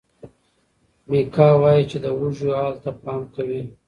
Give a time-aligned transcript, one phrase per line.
[1.09, 3.61] میکا وایي چې د وږیو حال ته پام کوي.